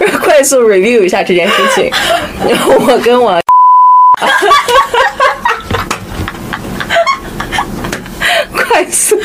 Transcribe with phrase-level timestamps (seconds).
[0.22, 1.90] 快速 review 一下这件事情。
[2.48, 3.40] 然后我跟我。
[8.52, 9.16] 快速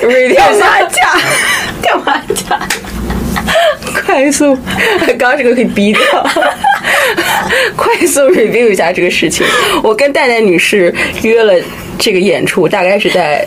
[0.00, 1.20] review 下嘛讲？
[1.82, 2.58] 干嘛讲？
[4.04, 4.56] 快速，
[5.06, 6.02] 刚刚这个可以逼掉。
[7.76, 9.46] 快速 review 一下这个事情。
[9.82, 11.54] 我跟戴戴女士约了
[11.98, 13.46] 这个演出，大概是在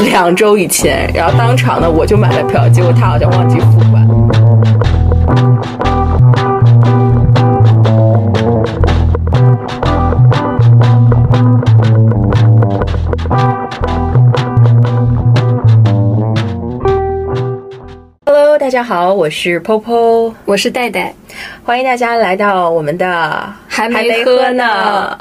[0.00, 3.97] 两周以前，然后当场呢我就买了票，结果她好像忘记付款。
[18.68, 21.14] 大家好，我是 Popo，我是戴戴，
[21.64, 25.16] 欢迎大家来到我们的还没喝呢。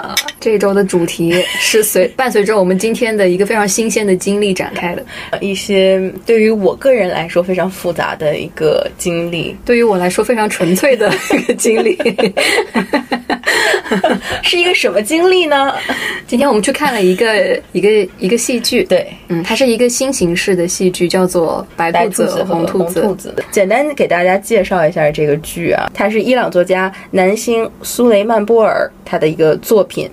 [0.48, 5.06] 这周的主题是随伴随着我们今天的一个非常新鲜的经历展开的。
[5.42, 11.98] 一些对于我个人来说非常复杂的一个经历，对于我来说非常纯粹的 一个经历。
[14.42, 15.74] 是一个什么经历呢？
[16.28, 23.02] 今天我们去看了一个一个一个戏剧，对，嗯，它是一个新形式的戏剧，叫做《白兔子和红兔子》。
[23.04, 30.10] 兔子，简单给大家介绍一下这个剧啊，它是伊朗作家南星苏雷曼波尔他的一个作品。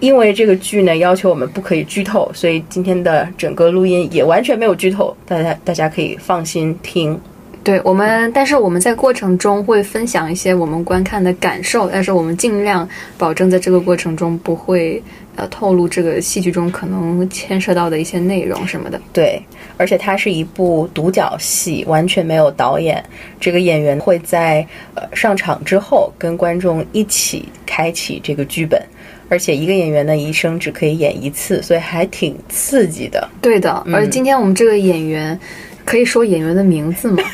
[0.00, 7.18] 因为这个剧呢要求我们不可以剧透，所以今天的整个录音也完全没有剧透，大家大家可以放心听。
[7.64, 12.88] 对我们，但是我们在过程中会分享一些我们观看的感受，但是我们尽量
[13.18, 15.02] 保证在这个过程中不会
[15.34, 19.00] 呃透露这个戏剧中可能牵涉到的一些内容什么的。
[19.12, 19.42] 对，
[19.76, 23.04] 而且它是一部独角戏，完全没有导演。
[23.40, 28.80] 这个演员会在呃上场之后跟观众一起开启这个剧本，
[29.28, 33.28] 而且一个演员呢一生只可以演一次，所以还挺刺激的。
[33.42, 35.38] 对的，而今天我们这个演员，
[35.84, 37.22] 可以说演员的名字吗？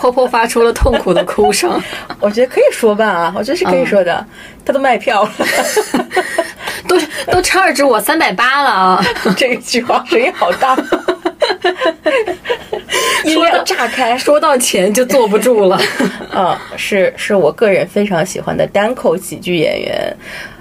[0.00, 1.80] 婆婆发出了痛苦的哭声。
[2.20, 4.24] 我觉得可以说吧啊，我觉得是可以说的。
[4.64, 5.32] 他都卖票了，
[6.86, 6.98] 都
[7.32, 9.04] 都 charge 我三百八了啊！
[9.36, 10.76] 这一句话声音好大，
[13.24, 14.16] 音量炸开。
[14.16, 15.78] 说到钱就坐不住了。
[16.34, 20.16] 嗯，是是我个人非常喜欢的单口喜剧演员，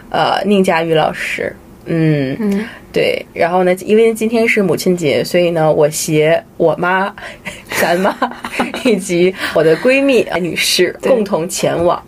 [0.09, 1.55] 呃，宁佳宇老师。
[1.87, 3.23] 嗯嗯，对。
[3.31, 7.13] 然后呢，因为今天是母亲节，所以呢，我携我妈、
[7.79, 8.17] 咱妈
[8.83, 12.01] 以及我的闺蜜女士共同前往。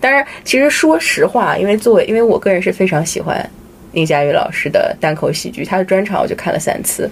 [0.00, 3.44] 当然，其实说实话，因为作为因为我个人是非常喜欢
[3.90, 7.10] 宁佳宇老师的单口喜剧，他的专场我就看了三次。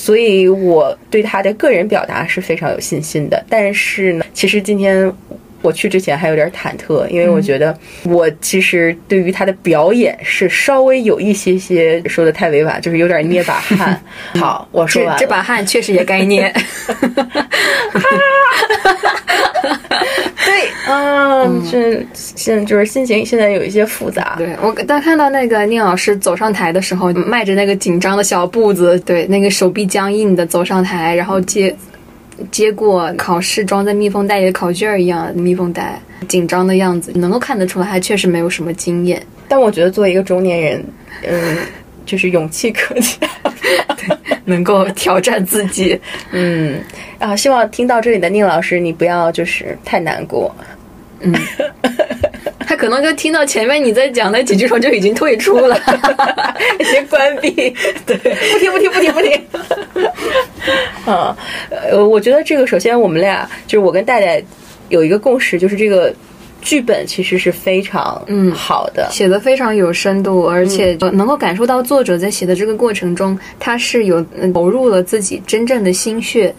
[0.00, 3.44] 所以我对他的个人表达是非常有信心的。
[3.50, 5.12] 但是呢，其实今天
[5.60, 14.00] 我去之前还有点忐忑，因为我觉得我其实对于他的表演是稍微有一些些说的太委婉，就是有点捏把汗。
[14.38, 16.54] 好，我说完这这把汗确实也该捏。
[20.44, 24.34] 对，嗯，这现在就是心情现在有一些复杂。
[24.36, 31.74] 对我当看到那个宁老师走上台的时候，迈着那个紧张的小步子，对，那个手臂僵硬的走上台，然后接
[32.50, 39.20] 接过考试装在密封袋里的考卷一样密封袋，紧张的样子，能够看得出来，他确实没有什么经验。
[39.48, 40.84] 但我觉得作为一个中年人，
[41.26, 41.56] 嗯，
[42.04, 43.28] 就是勇气可嘉，
[43.96, 46.00] 对，能够挑战自己。
[46.32, 46.80] 嗯
[47.18, 50.54] 啊，希望听到这里的宁老师，你不要就是太难过。
[51.20, 51.34] 嗯，
[52.66, 55.76] 他可能就听到前面你在讲那几句时候就已经退出了，
[56.80, 57.50] 已经关闭。
[58.06, 59.46] 对，不听不听不听不听。
[61.04, 61.36] 啊，
[61.70, 64.42] 呃，我觉得这个首先我们俩就是我跟戴戴
[64.88, 66.14] 有一个共识，就是这个
[66.60, 76.54] 剧本其实是非常嗯好的，写的非常有深度，而且能够感受到作者在写的这个过程中，他是有投入了自己真正的心血。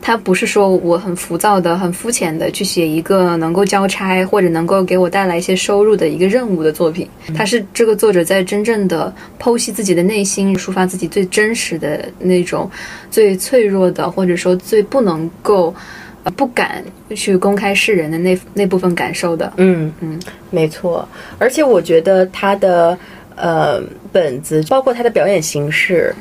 [0.00, 7.06] 他不是说我很浮躁的、很肤浅的去写一个能够交差或者能够给我带来一些收入的一个任务的作品。
[7.36, 12.70] 他是这个作者在真正的剖析自己的内心，抒发自己最真实的那种、
[13.10, 15.74] 最脆弱的，或者说最不能够、
[16.24, 16.84] 呃不敢
[17.14, 19.52] 去公开示人的那那部分感受的。
[19.56, 20.20] 嗯嗯，
[20.50, 21.08] 没错。
[21.38, 22.98] 而且我觉得他的
[23.36, 23.82] 呃
[24.12, 26.14] 本子，包括他的表演形式。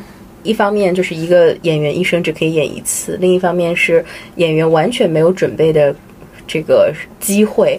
[0.44, 4.06] 一方面就是一个演员一生只可以演一次，另一方面是
[4.38, 5.94] 演员完全没有准备的
[6.48, 7.78] 这个机会，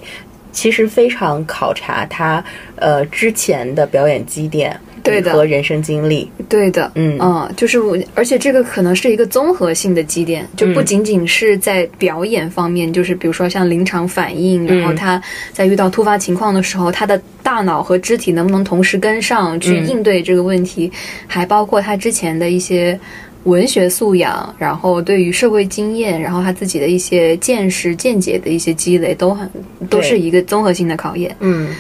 [0.53, 2.45] 其实非常考察他
[2.77, 4.79] 呃之前的表演积淀。
[5.09, 15.21] 对的和人生经历，对的，嗯嗯，就是我，而且这个可能是一个综合性的积淀，就不仅仅是在表演方面，就是比如说像临场反应，然后他
[15.53, 20.91] 在遇到突发情况的时候，他的大脑和肢体能不能同时跟上去应对这个问题，
[21.27, 22.99] 还包括他之前的一些。
[23.45, 29.49] 文学素养，然后对于社会经验，然后他自己的一些见识、见解的一些积累，都很
[29.89, 31.35] 都是一个综合性的考验。
[31.41, 31.75] 嗯。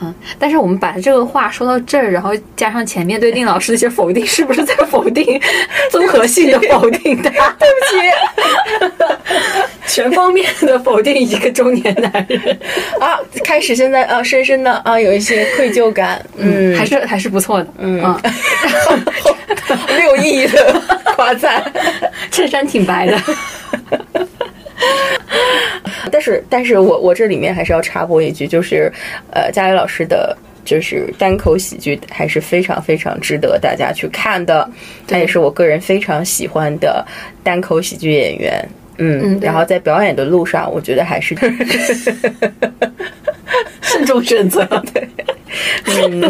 [0.00, 5.40] 嗯，但是我们把这个话说到这儿，然后加上前面对丁老师的一些否定，是不是在否定
[5.90, 7.30] 综合性的否定他？
[7.58, 7.96] 对不起，
[9.88, 12.58] 全方面的否定一个中年男人
[13.00, 13.18] 啊！
[13.42, 16.22] 开始现在啊，深深的啊，有一些愧疚感。
[16.36, 17.66] 嗯，还是还是不错的。
[17.78, 18.20] 嗯，
[19.96, 20.82] 没有意义的
[21.16, 21.64] 夸赞，
[22.30, 23.18] 衬衫挺白的。
[26.10, 28.92] 但是，但是我我这里面还是要插播一句，就是，
[29.32, 34.68] 呃，佳宇老师的，就是单口喜剧还是非常非常值得大家去看的。
[35.06, 37.04] 他也是我个人非常喜欢的
[37.42, 38.68] 单口喜剧演员。
[38.98, 41.34] 嗯，然后在表演的路上，我觉得还是
[43.96, 44.64] 慎重选择。
[44.92, 45.08] 对。
[45.86, 46.20] 嗯，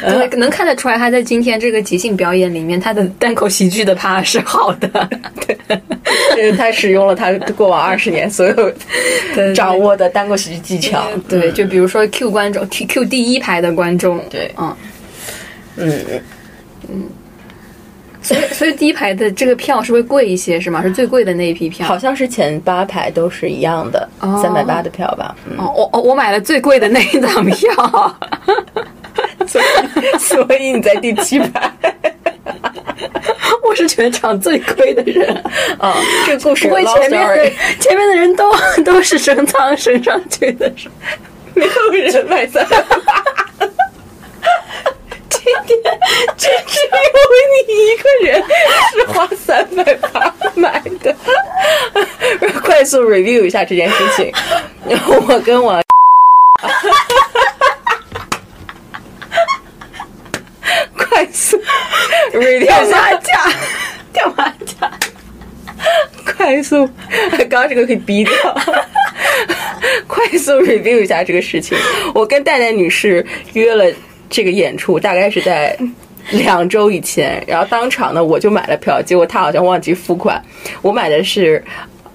[0.00, 4.88] 对，能看得出来，他在今天这个即兴表演里面，他的单口喜剧的趴是好的。
[6.34, 8.72] 对，他使用了他过往二十年所有
[9.54, 11.06] 掌握的单口喜剧技巧。
[11.28, 14.24] 对，就比如说 Q 观众，Q 第一排的观众。
[14.30, 14.74] 对，嗯，
[15.76, 15.92] 嗯，
[16.88, 17.04] 嗯。
[18.28, 20.82] 所以， 所以第一排的这个票是会贵一些，是吗？
[20.82, 21.86] 是最贵的那一批票？
[21.86, 24.06] 好像是前八排都是一样的，
[24.42, 25.34] 三百八的票吧。
[25.56, 28.16] 哦，我我我买了最贵的那一张票，
[29.48, 31.72] 所以所以你在第七排。
[33.64, 35.30] 我是全场最亏的人
[35.78, 35.94] 啊！
[36.26, 38.50] 这个故事不会前面的前面的人都
[38.82, 40.88] 都是升仓升上去的，是
[41.54, 42.98] 没有人买三百八。
[46.36, 46.90] 就只有
[47.66, 48.42] 你一个人
[48.92, 51.14] 是花三百八买的。
[52.62, 54.32] 快速 review 一下这件事情，
[54.88, 55.82] 然后我跟我
[60.96, 61.60] 快速
[62.32, 63.52] review 掉马甲，
[64.12, 64.90] 掉马甲，
[66.24, 66.88] 快速，
[67.38, 68.32] 刚刚这个可以逼掉。
[70.06, 71.76] 快速 review 一下这个事情，
[72.14, 73.84] 我跟戴戴女士约了。
[74.28, 75.76] 这个演出大概是在
[76.30, 80.42] 两周以前，然后当场呢我就买了票，结果他好像忘记付款，
[80.82, 81.62] 我买的是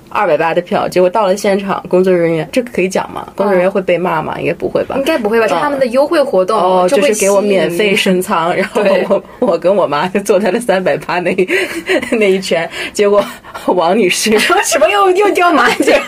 [0.10, 3.27] 二百八的票，结果到了现场，工作人员这个可以讲吗？
[3.36, 4.39] 工作人员会被骂吗？
[4.39, 4.95] 应该不会吧？
[4.98, 5.48] 应该不会吧？
[5.48, 11.36] 是他们的优惠活动哦，就是给我免费升舱， 然后我我跟我妈就坐在了三百八那
[12.12, 13.25] 那一圈，结果
[13.65, 16.00] 王女士说 什么又又掉马甲。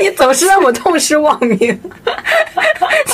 [0.00, 1.58] 你总是让我痛失网名，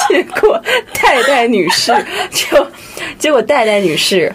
[0.08, 0.62] 结果
[1.02, 1.92] 戴戴女士
[2.30, 2.66] 就，
[3.18, 4.32] 结果戴戴女士，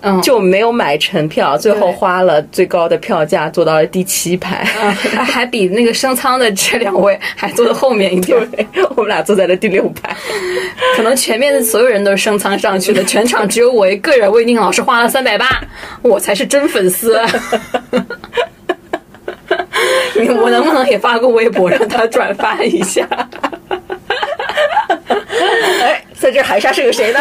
[0.00, 8.38] 嗯，就没有买成票，最后花了最高的票价坐到了第七排，还比那个升舱的这两位还坐的后面一点，
[8.96, 10.14] 我们俩坐在了第六排，
[10.96, 15.60] 可能前面的所有人都是升舱上去的，全场只有我一个人为宁老师花了三百八，
[16.02, 17.20] 我才是真粉丝。
[20.40, 23.06] 我能不能也发个微博让他转发一下？
[25.80, 27.18] 哎，在这海沙是个谁呢？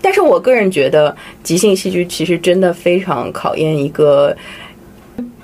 [0.00, 4.36] 但是我个人觉得，即兴戏剧其实真的非常考验一个，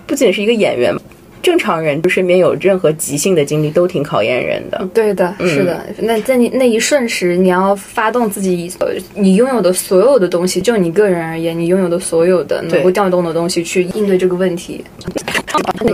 [0.06, 0.95] 不仅是一个演员。
[1.44, 4.88] 正常人就身边有任何即兴的经历都挺考验人的。
[4.94, 5.87] 对的，是的。
[5.99, 14.82] 那在你那一瞬时，你要发动自己，呃你拥有的所有的东西，就你个人而言，你拥有的所有的能够调动的东西去应对这个问题。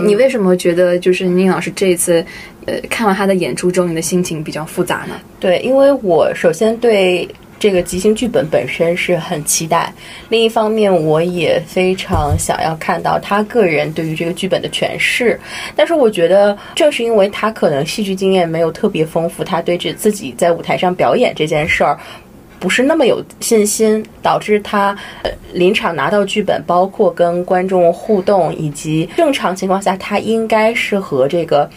[0.03, 2.25] 你为什么觉得就是宁老师这一次，
[2.65, 5.15] 呃，看完他的演出之后，你的心情比较复杂呢？
[5.39, 7.27] 对，因为我首先对。
[7.61, 9.93] 这个即兴剧本本身是很期待，
[10.29, 15.39] 另一方面我也非常想要看到他个人对于这个剧本的诠释。
[15.75, 21.95] 但是我觉得，正是因为他可能戏剧经验没有特别丰富，他对这自己在舞台上表演这件事儿
[22.59, 24.97] 不是那么有信心，导致他
[25.53, 31.69] 临场拿到剧本，包括跟观众互动，以及正常情况下他应该是和这个。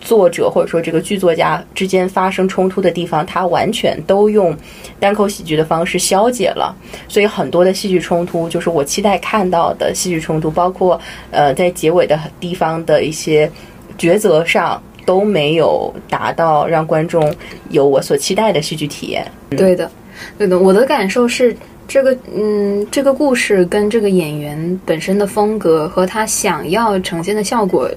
[0.00, 4.56] 作者或者说这个剧作家之间发生冲突的地方，他完全都用
[5.00, 6.74] 单口喜剧的方式消解了，
[7.08, 11.00] 所以很多的戏剧冲突就是我期待看到的戏剧冲突，包括
[11.30, 13.50] 呃在结尾的地方的一些
[13.98, 17.34] 抉择上都没有达到让观众
[17.70, 19.26] 有我所期待的戏剧体验。
[19.50, 19.90] 对的，
[20.36, 27.90] 对的，我的感受是这个嗯，这个故事跟这个演员本身的风格和他想要呈现的效果。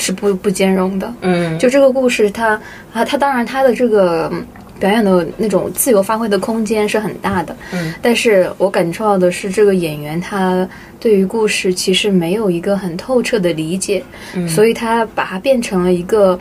[0.00, 2.60] 是不不兼容的，嗯，就这个故事，它
[2.92, 4.32] 啊，它当然它的这个
[4.78, 10.66] 表演的那种自由发挥的空间是很大的，嗯，但是我感受到的是，这个演员他
[10.98, 14.02] 对于故事其实没有一个很透彻的理解，
[14.34, 16.38] 嗯，所以他把它变成了一个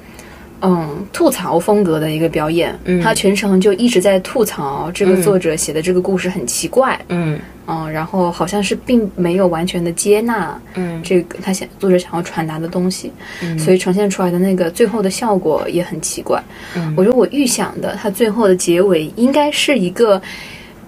[0.62, 1.06] 嗯。
[1.12, 3.02] 吐槽风格的一个表演，嗯。
[3.02, 7.40] 他全程就一直在吐槽这个作者写的这个故事很奇怪，嗯。
[7.68, 11.02] 嗯，然后好像是并没有完全的接纳嗯。
[11.04, 13.12] 这个他想作者想要传达的东西，
[13.42, 13.58] 嗯。
[13.60, 16.44] 所以呈现出来的那个最后的效果也很奇怪。
[16.76, 16.94] 嗯。
[16.98, 20.22] 我觉得我预想的他最后的结尾应该是一个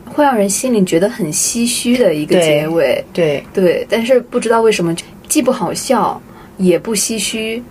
[0.06, 4.94] 会让人心里觉得很唏嘘的一个结尾，对，对，但是不知道为什么
[5.30, 6.22] 既不好笑，
[6.58, 7.64] 也不唏嘘。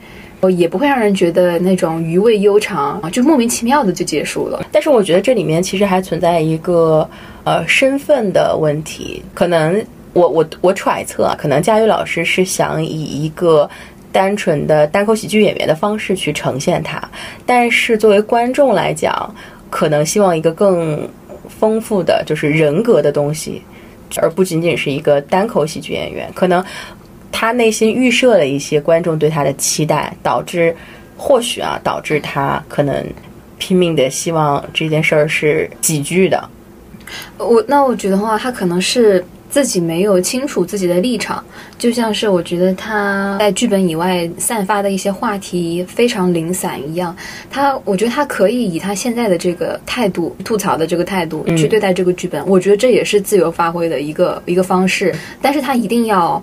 [0.49, 4.65] 也不会让人觉得那种余味悠长啊，就莫名其妙的就结束了。
[4.73, 7.07] 但是我觉得这里面其实还存在一个
[7.45, 13.69] 呃身份的问题，可能我我我揣测啊，可能佳宇老师是想以一个
[14.11, 17.03] 单纯的单口喜剧演员的方式去呈现它，
[17.45, 19.35] 但是作为观众来讲，
[19.69, 21.07] 可能希望一个更
[21.49, 23.61] 丰富的就是人格的东西，
[24.17, 26.65] 而不仅仅是一个单口喜剧演员，可能。
[27.41, 30.77] 他内心预设了一些观众对他的期待，导致
[31.17, 33.03] 或许啊，导致他可能
[33.57, 36.51] 拼命的希望这件事儿是喜剧的。
[37.39, 41.43] 我那我觉得话，他可能是自己没有清楚自己的立场，
[41.79, 47.17] 就像是我觉得他在剧本以外散发的一些话题非常零散一样。
[47.51, 55.15] 他我觉得他可以以他现在的这个态度吐槽的这个态度去对待这个剧本，我觉得这也是自由发挥的一个一个方式。
[55.41, 56.43] 但是他一定要。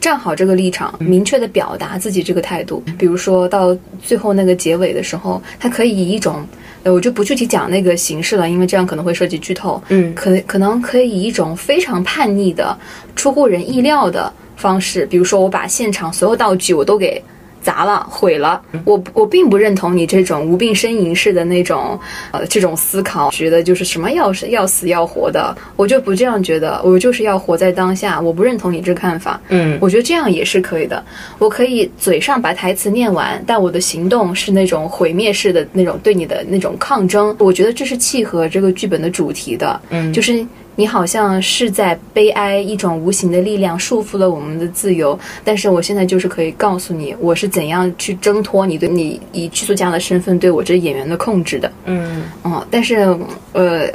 [0.00, 2.82] 站好这个立场，明确的表达自己这个态度。
[2.98, 6.46] 比如说到最后那个结尾的时候，他可以以一种，
[6.82, 9.82] 呃，我就不具体讲那个形式了，因为这样可能会涉及剧透。
[9.88, 12.76] 嗯，可可能可以以一种非常叛逆的、
[13.16, 17.22] 出乎人意料的方式，比如说我把现场所有道具我都给。
[17.64, 18.60] 砸了，毁了。
[18.84, 21.98] 我我并不认同你这种无病呻吟式的那种，
[22.30, 28.20] 呃，这种思考，觉得就是什么要是要死要活的，我就不这样觉得，我就是要活在当下。
[28.20, 29.40] 我不认同你这看法。
[29.48, 31.02] 嗯，我觉得这样也是可以的。
[31.38, 37.34] 我可以嘴上把台词念完，但我的行动是那种毁灭式的那种对你的那种抗争。
[37.38, 39.80] 我觉得这是契合这个剧本的主题的。
[39.88, 40.46] 嗯，就是。
[40.76, 51.70] 你好像是在悲哀一种无形的力量束缚了我们的自由，但是我现在就是可以告诉你，我是怎样去挣脱你对你以剧作家的身份对我这演员的控制的。
[51.84, 53.16] 嗯，哦，但是
[53.52, 53.86] 呃，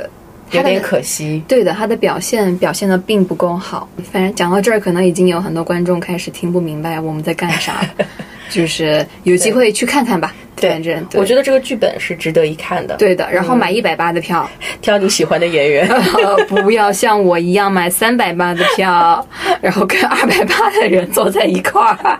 [0.52, 1.44] 有点可惜。
[1.48, 3.88] 对的，他的表现表现的并不够好。
[4.12, 7.86] 反正讲到这儿，可能已经有很多观众开始听不明白我们在干啥，
[8.50, 10.34] 就是有机会去看看吧。
[10.68, 12.96] 反正我觉得这个剧本是值得一看的。
[12.98, 14.50] 对的，然后买一百八的票，
[14.82, 15.88] 挑你喜欢的演员，
[16.48, 19.25] 不要像我一样买三百八的票，
[19.62, 22.20] 然后跟二百八的人坐在一块儿，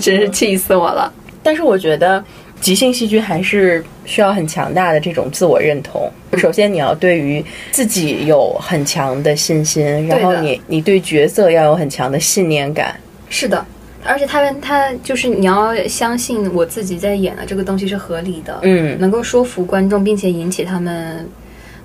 [0.00, 1.12] 真是气死我了。
[1.42, 2.22] 但是我觉得
[2.60, 6.10] 即兴戏剧还是需要很强大的这种自我认同。
[6.36, 12.94] 首先，你要对于自己有很强的信心，然后你你对角色要有很强的信念感。
[13.28, 13.64] 是的。
[14.04, 21.28] 而且他们，他就是你要相信我自己在演的这个东西是合理的，嗯，能够说服观众，并且引起他们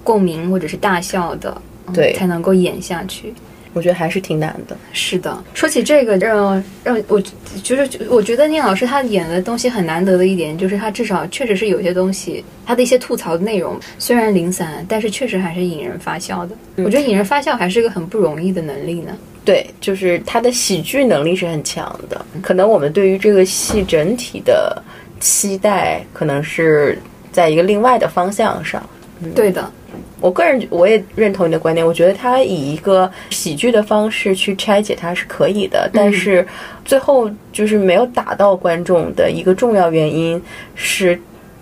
[0.03, 1.62] 共鸣或者是大笑的，
[1.93, 3.34] 对，才能够演下去。
[3.74, 4.77] 我觉得还是挺难的。
[4.93, 7.22] 是的，说起这个，让让我
[7.62, 16.55] 就是我觉得聂老师他演的东西很难得的一点，就是他至少确实是有些东西，他的一些吐槽的内容虽然零散，但是确实还是引人发笑的。
[16.77, 19.12] 嗯、我觉得引人发笑还是一个很不容易的能力呢。
[19.45, 22.25] 对，就是他的喜剧能力是很强的。
[22.41, 24.81] 可能我们对于这个戏整体的
[25.19, 26.99] 期待，可能是
[27.31, 28.81] 在一个另外的方向上。
[29.21, 29.71] 嗯、对的，
[30.19, 31.85] 我个人我也认同你的观点。
[31.85, 36.45] 我觉得他以一个喜剧的方式去拆解它是可以的，但是
[36.83, 40.41] 最后就是没有打到观众的一个重要原因
[40.73, 41.17] 是，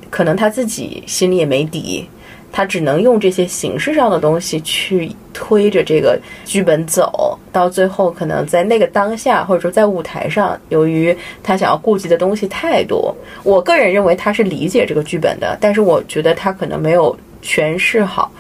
[0.10, 2.08] 可能他自己心里也没底。
[2.56, 18.32] 他只能用这些形式上的东西去推着这个剧本走，到最后可能在那个当下，或者说在舞台上，由于他想要顾及的东西太多，我个人认为他是理解这个剧本的，但是我觉得他可能没有诠释好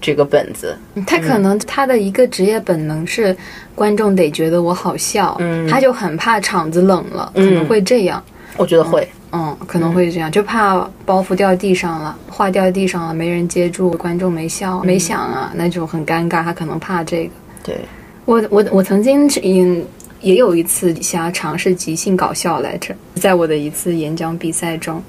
[0.00, 0.76] 这个本子。
[1.06, 3.36] 他可能他的一个职业本能是
[3.74, 8.22] 观众得觉得我好笑，嗯，他就很怕场子冷了，可能会这样。
[8.56, 9.08] 我觉得会。
[9.32, 10.76] 嗯，可能会这样，就怕
[11.06, 16.42] 包袱掉地上了，画掉地上了，没人接住，观众没笑、没响啊，那就很尴尬。
[16.42, 17.30] 他可能怕这个。
[17.62, 17.76] 对，
[18.24, 19.84] 我我我曾经也
[20.20, 25.02] 也有一次想要尝试即兴搞笑来着，在我的一次演讲比赛中，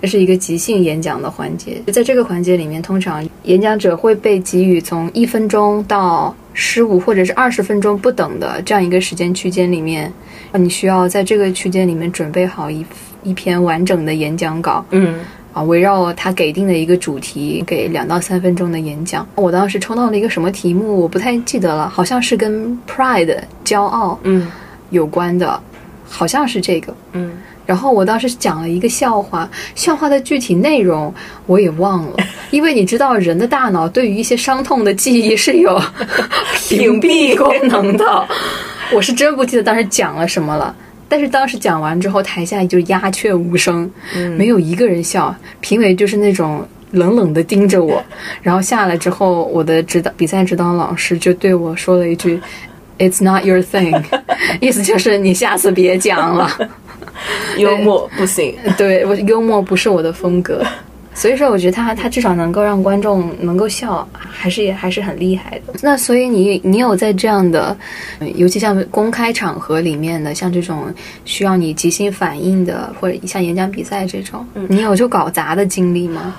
[0.00, 1.80] 这是一个即兴演讲的环节。
[1.92, 10.12] 在这个环节里面，通常演讲者会被给予从一分钟到十五或者是二十分钟不等的这样一个时间区间里面，
[10.52, 12.84] 你需要在这个区间里面准备好一。
[13.24, 15.18] 一篇完整的演讲稿，嗯，
[15.52, 19.26] 啊，围绕他给定的一个主题，给两到三分钟的演讲。
[19.34, 24.50] 我当时抽到了一个什么题目，我不太记得了，好像是跟 pride 骄傲，嗯，
[24.90, 25.60] 有关的，
[26.08, 27.32] 好像是这个，嗯。
[27.66, 31.12] 然后我当时讲了一个笑话，笑话的具体内容
[31.44, 32.16] 我也忘了，
[32.50, 35.78] 因为你知道人的大脑对于一些伤痛的记忆是有
[36.56, 38.26] 屏蔽功能的，
[38.90, 40.74] 我是真不记得当时讲了什么了。
[41.08, 43.90] 但是当时讲完之后，台下就鸦雀无声，
[44.36, 46.66] 没有一个人笑，评委就是那种。
[46.92, 48.02] 冷冷的盯着我，
[48.40, 52.40] 然后下来之后，我的指导比赛指导老师就对我说了一句
[52.98, 54.02] ：“It's not your thing”，
[54.58, 56.50] 意思就是你下次别讲了。
[57.58, 60.64] 幽默不行，对我幽默不是我的风格，
[61.18, 65.74] 所以说我觉得他他至少能够让观众能够笑，还是也还是很厉害的。
[65.82, 67.76] 那所以你你有在这样的，
[68.36, 70.94] 尤其像公开场合里面的，像这种
[71.24, 76.36] 需要你即兴反应的，或者像演讲比赛这种，你有就搞砸的经历吗？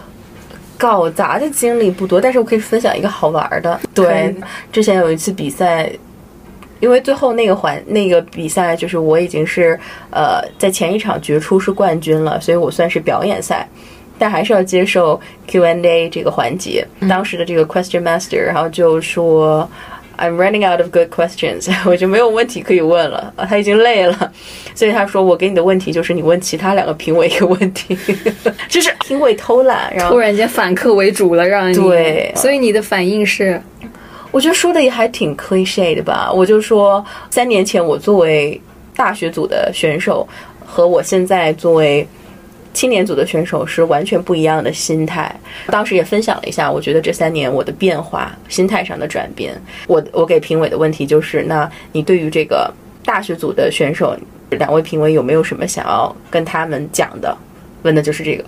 [0.77, 3.77] 搞砸的经历不多，但是我可以分享一个好玩的。
[3.93, 4.33] 对，
[4.71, 5.91] 之前有一次比赛，
[6.79, 9.77] 因为最后那个环那个比赛就是我已经是
[10.09, 13.67] 呃在前一场决出是冠军了，所以我算是表演赛，
[14.19, 16.85] 但还是要接受 Q&A 这个环节。
[17.09, 19.67] 当时的这个 Question Master 然后就说。
[20.21, 24.29] I'm running out of good questions， 我就没有问题可以问了啊，他已经累了，
[24.75, 27.97] 所以他说我给你的问题就是你问其他两个评委一个问题，
[28.67, 33.61] 就是评委偷懒，然后突然间反客为主了，让你对，所以你的反应是，
[34.31, 38.59] 我觉得说的也还挺 cliche 的吧，我就说三年前我作为
[38.97, 40.27] 大学组的选手
[40.65, 42.05] 和我现在作为。
[42.79, 45.29] 青年组的选手是完全不一样的心态，
[45.67, 49.53] 当时也分享了一下，我觉得这三年我的变化，心态上的转变。
[49.86, 54.15] 我我给评委的问题就是，那你对于这个大学组的选手，
[54.51, 57.38] 两位评委有没有什么想要跟他们讲的？
[57.81, 58.45] 问的就是这个。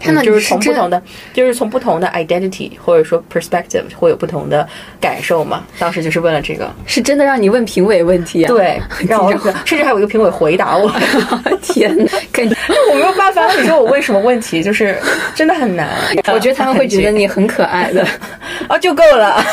[0.00, 1.02] 他们就是从不同的，
[1.34, 4.66] 就是从不同的 identity 或者说 perspective 会有不同的
[5.00, 5.64] 感受嘛。
[5.78, 8.48] 当时就是问了这个，是真的让你问评委问题啊？
[8.48, 9.32] 对， 让我
[9.64, 10.90] 甚至还有一个评委回答我。
[11.62, 12.56] 天哪，肯定
[12.90, 13.46] 我没有办法。
[13.54, 14.96] 你说我问什么问题，就是
[15.34, 15.88] 真的很难。
[16.32, 18.06] 我觉得他们会觉得你很可爱的
[18.68, 19.44] 啊，就够了。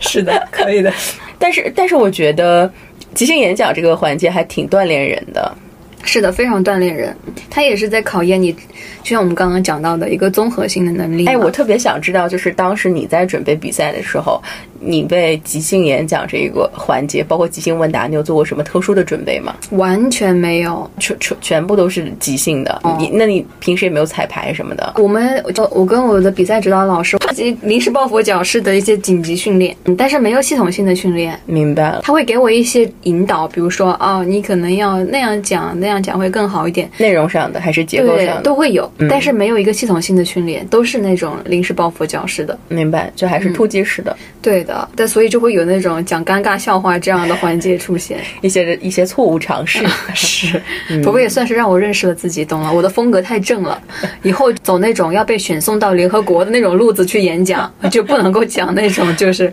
[0.00, 0.92] 是的，可以的。
[1.38, 2.70] 但是，但是我觉得
[3.14, 5.56] 即兴演讲这个环节还挺锻炼人的。
[6.04, 7.14] 是的，非常锻炼人。
[7.50, 11.26] 他也是在考验你，就像我们刚刚讲到的一个综合性的能力。
[11.26, 14.42] 哎，我特别想知道，就是当时你在准备比赛的时候。
[14.80, 19.54] 你为即兴演讲这一个环节，包括即兴问答，你有做过什么特殊的准备吗？
[19.72, 22.80] 完全没有，全全全部都是即兴的。
[22.98, 24.94] 你那你平时也没有彩排什么的？
[24.96, 27.16] 我们就我跟我的比赛指导老师
[27.62, 31.38] 临时抱佛脚式的一些紧急训练，但是没有系统性的训练。
[31.46, 32.00] 明白了。
[32.02, 36.90] 他会给我一些引导，比如说哦，你可能要那样讲，那样讲会更好一点。
[36.98, 42.58] 内容上的还是结构上的都会有，但是没有一个系统性的训练，都是那种临时抱佛脚式的。
[42.68, 44.16] 明白，就还是突击式的。
[44.40, 50.62] 对的，但所以就会有那种讲尴尬笑话这样的环节出现， 一些一些错误尝试 是，
[51.02, 53.80] 不过也算是让我认识了自己，懂了我的风格太正了，
[54.22, 59.52] 以后走那种要被选送到联合国的那种路子去演讲，就不能够讲那种就是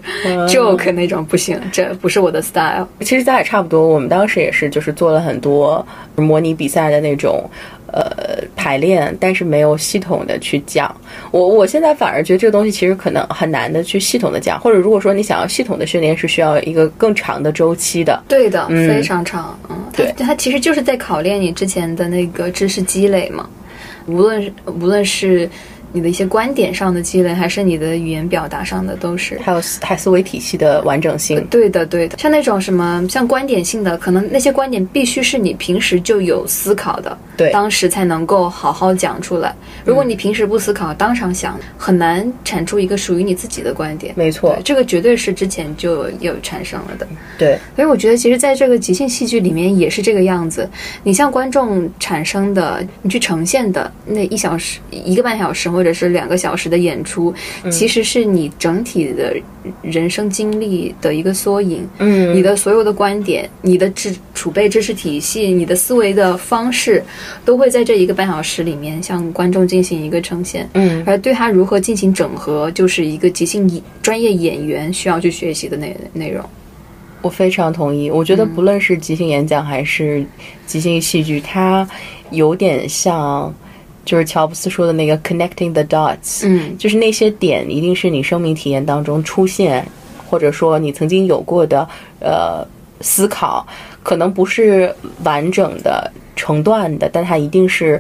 [0.50, 2.86] joke 那种不行，这不是我的 style。
[3.00, 7.50] 其实咱俩差不多，我们当时也是就是做了很多模拟比赛的那种。
[7.96, 10.94] 呃，排练，但是没有系统的去讲。
[11.32, 18.22] 我我现在反而觉得这个东西其实可能很难的去系统的讲，或者如果说你想要系统的训练，是需要一个更长的周期的。
[18.28, 19.58] 对的，非常长。
[19.70, 23.50] 嗯，对，它其实就是在考验你之前的那个知识积累嘛，
[24.08, 25.50] 无论无论是。
[25.96, 31.42] 你的一些观点上的积累，还是你的语言表达上的，都是还有还思维体系的完整性。
[31.50, 32.18] 对的，对的。
[32.18, 39.56] 像那种什么，像观点性的，可能那些观点必须是你平时就有思考的，对，当时才能够好好讲出来。
[39.86, 44.14] 如果你平时不思考，当场想，很难产出一个属于你自己的观点。
[44.18, 47.08] 没错，这个绝对是之前就有产生了的。
[47.38, 50.70] 对，所以我觉得，其实在这个即兴戏剧里面也是这个样子。
[51.04, 57.32] 你向观众产生的，你去呈现的那一小时、一个半小时或或者是两个小时的演出，
[57.70, 59.38] 其实是你整体的
[59.84, 61.88] 人生经历的一个缩影。
[62.00, 67.04] 嗯，你的所有的观点、你的知储备知识体系、你的思维的方式，
[67.46, 70.70] 都会在这一个半小时里面向观众进行一个呈现。
[70.74, 76.44] 嗯，而对他如何进行整合，就是一个即兴演专业演员需要去学习的内内容。
[77.22, 78.10] 我非常同意。
[78.12, 80.26] 我觉得不论是即兴演讲还是
[80.66, 81.88] 即兴戏剧，它
[82.32, 83.54] 有点像。
[84.06, 89.84] 就是乔布斯说的那个 connecting the dots，嗯，就是那些点一定是你生命体验当中出现，
[90.28, 92.64] 或者说你曾经有过的呃
[93.02, 93.66] 思考，
[94.04, 98.00] 可能不是完整的成段的，但它一定是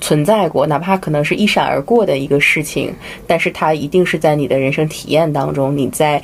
[0.00, 2.94] 存在过，哪怕可能是一闪而过的一个事情，
[3.26, 6.22] 但是它一定是在你的人生体验当中，你在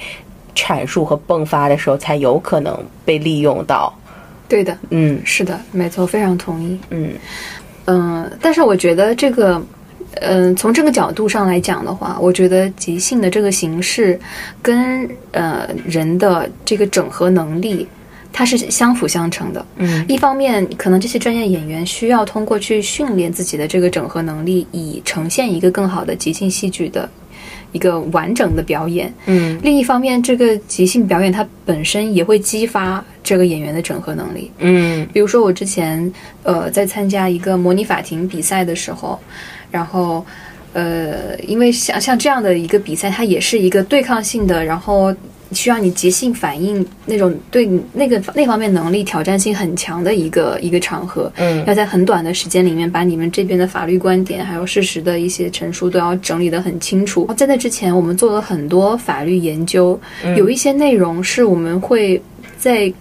[0.55, 3.93] 阐述和迸发的时候才有可能被利用到。
[4.49, 6.79] 对的，嗯是的，没错，非常同意。
[6.91, 7.11] 嗯
[7.87, 9.61] 嗯，但是我觉得这个，
[10.21, 14.19] 嗯、从这个角度上来讲的话，我觉得即兴的这个形式
[14.63, 17.87] 跟呃人的这个整合能力，
[18.39, 19.65] 它是相辅相成的。
[19.79, 27.09] 嗯一方面，可能这些专业演员需要通过去训练自己的这个整合能力，以呈现一个更好的即兴戏剧的
[27.73, 29.11] 一个完整的表演。
[29.25, 34.51] 嗯另一方面，这个即兴表演它本身也会激发这个演员的整合能力。
[34.59, 39.19] 嗯比如说，我之前呃在参加一个模拟法庭比赛的时候，
[39.71, 40.23] 然后
[40.75, 45.15] 呃，因为像像这样的一个比赛，它也是一个对抗性的，然后
[45.53, 51.31] 需要你即兴反应那种对那个那方面能力挑战性很强的一个一个场合。
[51.37, 57.29] 嗯要在很短的时间里面把你们这边的法律观点还有事实的一些陈述都要整理得很清楚。
[57.37, 59.99] 在那之前，我们做了很多法律研究，
[60.37, 62.21] 有一些内容是我们会
[62.59, 62.93] 在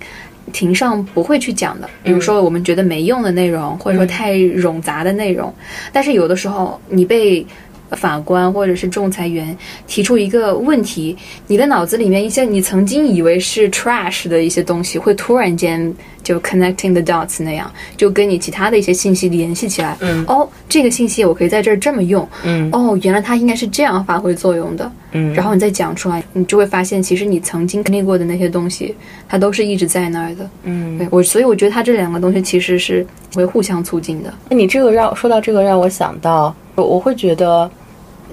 [0.54, 5.54] 庭上不会去讲的，比如说我们觉得没用的内容，或者说太冗杂的内容。
[5.92, 7.46] 但是有的时候你被
[7.92, 9.56] 法官或者是仲裁员
[9.88, 11.16] 提出一个问题，
[11.48, 15.94] 你的脑子里面一些你曾经以为是 trash 的一些东西，会突然间
[16.24, 19.96] 就 connecting the dots 那样，就跟你其他的一些信息联系起来。
[20.02, 22.28] 嗯哦，这个信息我可以在这儿这么用。
[22.44, 24.92] 嗯哦，原来它应该是这样发挥作用的。
[25.18, 28.94] 嗯然后你再讲出来，你就会发现，其实你曾经经历过的那些东西，
[29.30, 30.50] 它都是一直在那儿的。
[30.64, 34.34] 嗯，对我，所以我觉得它这两个东西其实是会互相促进的。
[34.50, 37.70] 那你这个让说到这个让我想到，我我会觉得，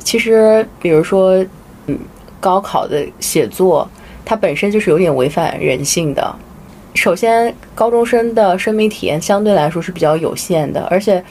[0.01, 1.45] 其实比如说，
[1.87, 1.99] 嗯，
[2.41, 3.89] 高考的写作，
[4.25, 6.35] 它本身就是有点违反人性的。
[6.95, 11.25] 首先，高中生的生命体验相对来说是比较有限的，而且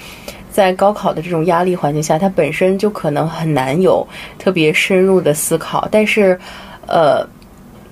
[0.51, 4.05] 在高考的这种压力环境下，它本身就可能很难有
[4.39, 5.87] 特别深入的思考。
[5.91, 6.37] 但是，
[6.87, 7.23] 呃，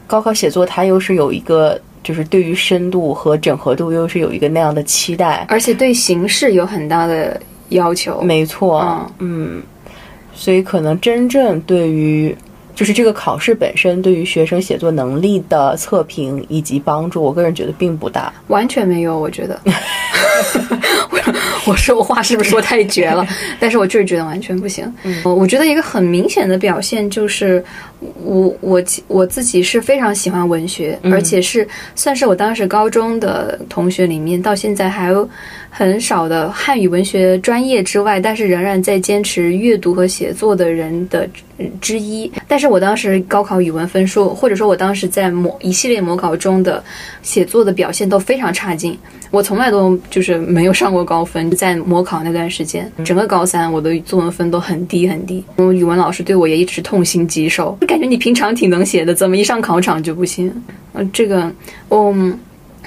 [0.08, 5.45] 高考写作它又是有一个，就是对于深度和整合度又是有一个那样的期待。
[5.47, 8.21] 而且对形式有很大的要求。
[8.21, 8.82] 没错，
[9.19, 9.63] 嗯嗯，
[10.34, 12.36] 所以可能真正对于
[12.75, 18.32] 就是这个考试本身对于学生写作能力的测评以及帮助，我个人觉得并不大。
[18.47, 19.60] 完全没有，我觉得。
[21.69, 23.25] 我我说我话是不是说太绝了？
[23.60, 24.91] 但是我就是觉得完全不行。
[25.23, 27.63] 我我觉得一个很明显的表现就是
[28.23, 35.29] 我我我自己是非常喜欢文学，而且是算是我当时高中的同学里面到现在还有
[35.69, 41.29] 很少的汉语文学专业之外，但是仍然在坚持阅读和写作的人的
[41.79, 42.32] 之一。
[42.47, 46.84] 但是我当时高考语文分数，或者说我当时在某一系列模考中的
[47.21, 48.97] 写作的表现都非常差劲。
[49.32, 55.43] 我从来都就是没有上过高分，在模考那段时间，整个高三我的作文分都很低很低。
[55.58, 60.50] 我语文老师对我也一直痛心疾首，就感觉你平常挺能写的，怎么一上考场就不行？
[60.93, 61.52] 呃，这个，
[61.89, 62.39] 嗯，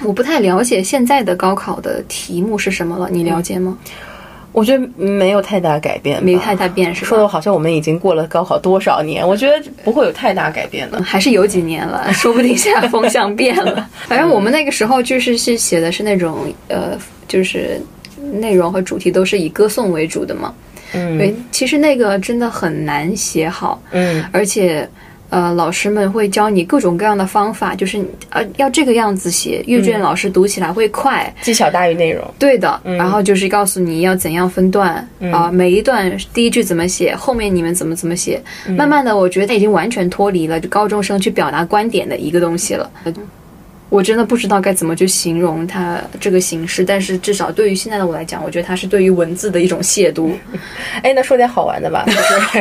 [0.03, 3.77] 我不太了解现在的高考的题目是什么了，你了解吗？
[4.51, 7.07] 我觉得没有太大改变吧，没太大变是吧？
[7.09, 11.01] 说的好像我们已经过了高考多少年，我觉得不会有太大改变的。
[11.05, 13.87] 还是有几年了，说不定现在风向变了。
[14.09, 17.79] 反正我们那个时候就是是写的是那种呃，就是
[18.39, 20.53] 内容和主题都是以歌颂为主的嘛。
[20.93, 24.87] 嗯对，其实那个真的很难写好，嗯而且。
[25.29, 32.23] 呃，老师们会教你各种各样的方法，就是呃要这个样子写，阅卷老师读起来会快，技巧大于内容。
[32.37, 32.79] 对的。
[32.83, 34.95] 然后就是告诉你要怎样分段
[35.31, 38.39] 啊、每一段第一句怎么写，后面你们怎么怎么写。
[38.77, 42.87] 慢慢的，我觉得它已经完全脱离了就高中生去表达观点的一个东西了。
[43.93, 50.31] 我真的不知道该怎么去形容它这个形式，但是至少对于现在的我来讲，我觉得它是对于文字的一种亵渎。
[51.03, 52.59] 哎，那说点好玩的吧， 就是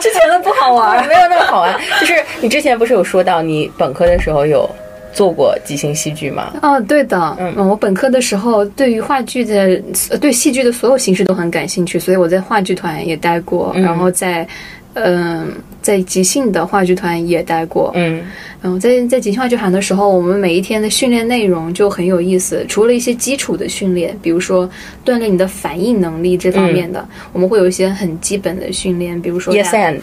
[0.00, 1.76] 之前的不好玩没有那么好玩。
[2.00, 4.70] 就是你之前不是有说到你本科的时候有
[5.12, 6.52] 做过即兴戏剧吗？
[6.62, 14.46] 哦，对的，嗯，我本科的时候对于话剧的、呃对戏剧的所有形式都很感兴趣，所以我在话剧团也待过，然后在，
[14.94, 15.50] 嗯、
[15.86, 18.20] 在即兴的话剧团也待过，嗯。
[18.62, 22.66] 嗯，在在即兴话剧团的时候，我们每一天的训练内容就很有意思。
[22.68, 24.68] 除了一些基础的训练，比如说
[25.04, 30.00] 锻炼你的反应能力这方面的，我们会有一些很基本的训练，比如说，Yes and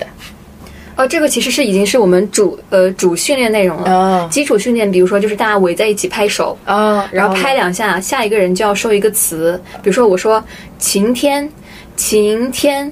[0.95, 3.91] 哦，这个其实是已经是我们主呃主训练内容了。
[3.91, 4.27] 啊。
[4.31, 10.41] 基础训练，比如说就是大家围在一起拍手，啊，然后拍两下，下一个人就要说一个词，比如说我说
[10.77, 11.49] 晴天，
[11.97, 12.89] 晴天，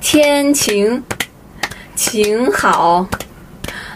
[0.00, 1.00] 天晴，
[1.98, 3.04] 晴好，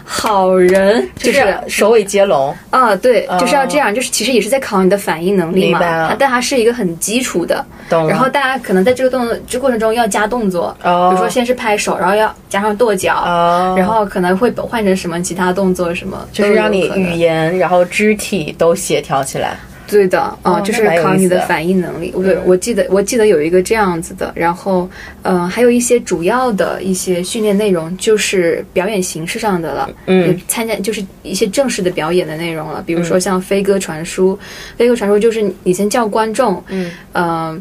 [0.03, 5.79] 好人，就是首尾接龙啊，对，就是要这样，就是其实也是在考你的反应能力嘛。
[6.19, 7.65] 但它是一个很基础的。
[7.89, 19.57] 然后大家可能在这个动作这过程中要加动作，比如说先是拍手，然后要加上跺脚，然后可能会换成什么其他动作什么，就是让你语言然后肢体都协调起来。
[19.93, 22.11] 对的，啊，就是考你的反应能力。
[22.15, 24.89] 我，我记得我记得有一个这样子的，然后，
[25.21, 29.89] 呃，还有一些主要的一些训练内容，就是表演形式上的了。
[30.07, 34.37] 嗯，参加就是一些正式的表演的内容了，比如说像飞鸽传书，
[34.75, 37.57] 飞鸽传书就是你先叫观众，嗯，呃，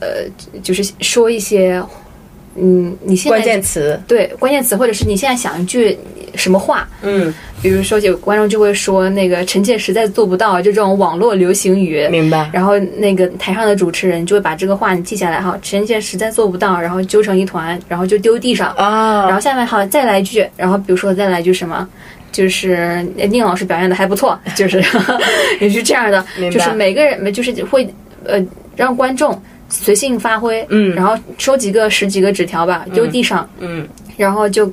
[0.00, 0.08] 呃，
[0.62, 1.82] 就是说一些。
[2.60, 5.98] 嗯，你现在关键词对关键词，或者是你现在想一句
[6.34, 6.86] 什么话？
[7.02, 12.06] 嗯，比如说有观众就会说那个臣妾实在做不到，就这种网络流行语。
[12.08, 12.50] 明白。
[12.52, 19.24] 然后那个台上的主持人就会把这个话你记下来哈，臣妾实在做不到，然后揪成一团，然后就丢地上啊。
[19.26, 21.88] 然后下面好再来一句，然后比如说再来一句什么，
[22.30, 24.82] 就是宁老师表演的还不错， 就是
[25.60, 27.88] 也是这样的，就是每个人就是会
[28.24, 28.38] 呃
[28.76, 29.40] 让观众。
[29.70, 33.86] 随性发挥，嗯，然后收几个十几个纸条吧，丢地上，嗯，
[34.20, 34.72] 然后就。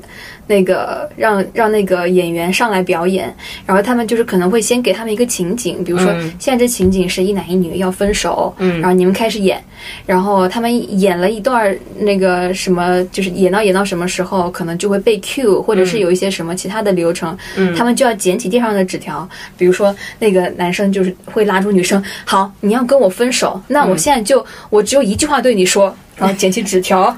[0.49, 6.07] 那个让让那个演员上来表演，然后他们就是可能会先给他们一个情景，比如说
[6.39, 9.61] 现在这情景是一男一女要分手，嗯，然后你们开始演，
[10.05, 25.93] 然后他们演了一段那个什么，就是演到演到什么时候，可能就会被 Q，或者是有一些什么其他的流程，嗯，他们就要捡起地上的纸条，比如说那个男生就是会拉住女生， 好，你要跟我分手，那我现在就我只有一句话对你说。
[26.19, 27.15] 然后捡起纸条，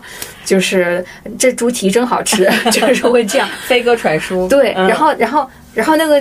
[0.49, 1.05] 就是
[1.37, 4.47] 这猪蹄真好吃， 就是会这样飞鸽传书。
[4.47, 6.19] 对，然后，然后，然后那个，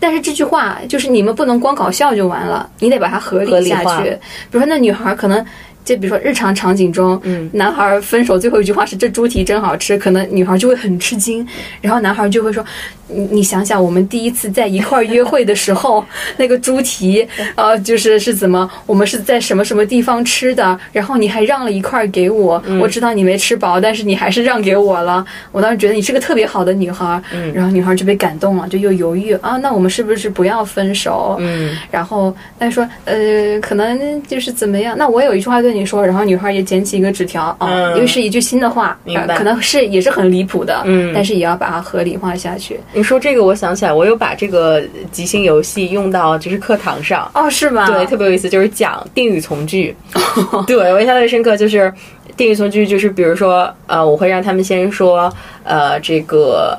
[0.00, 4.10] 但是这句话就是你们不能光搞笑就完了，你得把它合理下去。
[4.50, 5.44] 比如说那女孩可能。
[5.86, 11.46] 就比如说日常场景中，嗯，男孩分手最后一句话是“这猪蹄真好吃”，可能女孩就会很吃惊，
[11.80, 12.62] 然后男孩就会说
[13.06, 16.04] ：“你你想想，我们第一次在一块儿约会的时候，
[16.38, 20.76] 那个猪蹄，呃， 就是是怎么，我们是在什么什么地方吃的？
[20.92, 25.24] 然后你还让了一块给我，我知道你没吃饱，但是你还是让给我了。
[25.52, 31.36] 我当时觉得你是个特别好的女孩，嗯，然后女孩就被感动了，就又犹豫啊，那我们是不是不要分手？
[31.38, 34.98] 嗯，然后他说，呃，可能就是怎么样？
[34.98, 35.75] 那我有一句话对。
[35.75, 38.98] 你说，然后女孩也捡起一个纸条啊，因为是一句新的话，
[39.36, 42.78] 可能是也是很离谱的，嗯，但是也要把它合理化下去。
[42.92, 47.86] 你说这个，我想起来，我有把这个即兴游戏用到就是课堂上哦，是吗？
[47.86, 49.94] 对，特别有意思，就是讲定语从句。
[50.66, 51.92] 对我印象特别深刻，就是
[52.36, 55.32] 定语从句，就是比如说，呃，我会让他们先说，
[55.64, 56.78] 呃，这个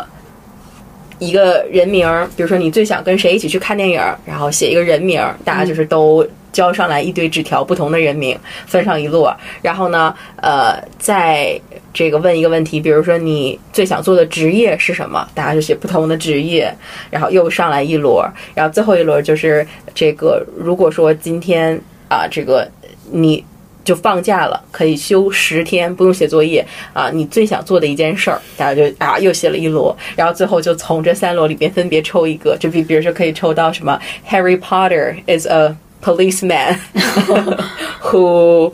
[1.20, 6.26] 一个人名，比如说你最想跟谁一起去看电影，然后写一个人名，大家就是都。
[6.58, 11.62] 交上来一堆纸条，不同的人名分上一摞，然后呢，呃，在
[11.94, 15.30] 这个问一个问题，比如说你最想做的职业是什么？
[15.36, 16.76] 大家就写不同的职业，
[17.12, 22.68] 然后又上来一摞，然后最后一轮就是这个，如果说今天啊，这个
[23.12, 23.46] 你
[23.84, 36.78] 就放假了，可以休十天，不用写作业啊，你最想做的一件事儿，大家就啊又写了一摞，然后最后就从这三摞里边分别抽一个，就比比如说可以抽到什么 Harry Potter is a Policeman
[38.02, 38.72] who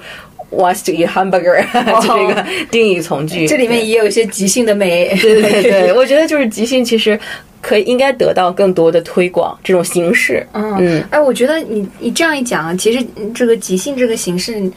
[0.52, 1.64] wants to eat hamburger，
[2.02, 5.16] 这个定语从句，这里面也有一些即兴的美。
[5.22, 7.20] 对对对， 我觉得就是即兴，其实
[7.62, 10.46] 可以应该得到更多的推广这种形式。
[10.54, 14.70] 嗯，哎，我觉得你你这样一讲啊，其实这个即兴这个形式，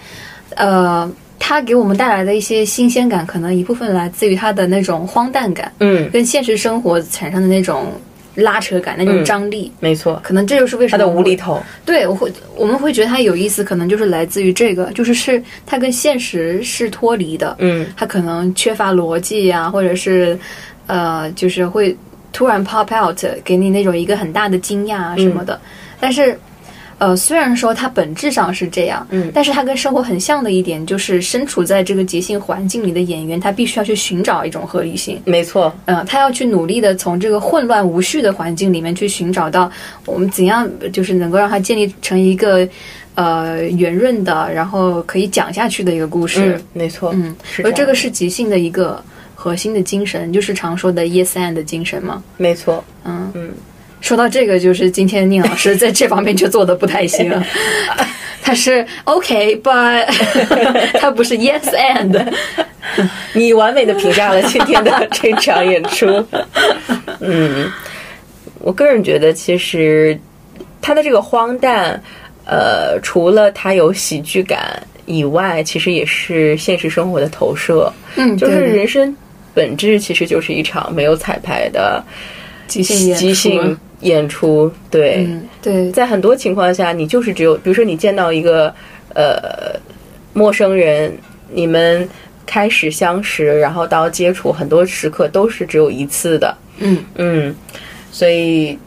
[0.55, 7.93] 呃，它给我们带来的一些新鲜感，可能一部分来自于它的那种荒诞感，嗯，跟现实生活产生的那种。
[8.37, 11.61] 拉扯感那种张力，没错，可能这就是为什么他的无厘头。
[11.85, 17.57] 对，我会我们会觉得它有意思，可能就是来自于这个，就是是它跟现实是脱离的。
[17.59, 20.39] 嗯，它可能缺乏逻辑啊，或者是
[20.87, 21.97] 呃，就是会
[22.33, 25.61] 突然 pop out，给你那种一个很大的惊讶啊什么的，
[25.99, 26.39] 但是。
[26.99, 35.21] 呃，虽然说它本质上是这样，嗯，但是它跟生活很像的一点就是，身处在这个即兴环境里的演员，他必须要去寻找一种合理性。
[35.27, 39.71] 没错，嗯，他要去努力的从这个混乱无序的环境里面去寻找到
[40.07, 42.67] 我们怎样，就是能够让它建立成一个
[43.15, 46.59] 呃圆润的，然后可以讲下去的一个故事。
[46.73, 49.05] 没错，嗯，而这个是即兴的一个
[49.35, 52.23] 核心的精神，就是常说的 yes and 的精神嘛。
[52.39, 53.51] 没错，嗯嗯。
[54.07, 57.29] 说到这个，就是今天宁老师在这方面就做的不太行。
[58.41, 60.07] 他是 OK，but
[61.01, 62.33] 他不是 Yes and。
[63.33, 66.25] 你完美的评价了今天的这场演出。
[67.19, 67.69] 嗯，
[68.61, 70.17] 我个人觉得，其实
[70.81, 72.01] 他的这个荒诞，
[72.45, 77.93] 呃，除了他有喜剧感以外，其实也是现实生活的投射。
[78.15, 79.13] 嗯，就是人生
[79.53, 82.01] 本质其实就是一场没有彩排的。
[82.69, 88.73] 即兴即兴演出，对，嗯，对，在很多情况下，你就是只有，比如说你见到一个
[89.15, 89.79] 呃
[90.35, 91.17] 陌生人，
[91.51, 92.07] 你们
[92.45, 97.57] 开始相识，然后到接触，很多时刻都是只有一次的，嗯嗯，
[98.13, 98.79] 所以